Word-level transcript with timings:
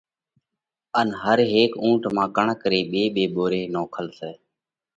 ان 0.99 1.07
هر 1.23 1.39
هيڪ 1.53 1.71
اُونٺ 1.83 2.01
مانه 2.15 2.33
ڪڻڪ 2.37 2.59
ري 2.73 2.81
ٻي 2.91 3.03
ٻي 3.15 3.25
ٻوري 3.35 3.61
نوکل 3.75 4.05
سئہ۔ 4.17 4.31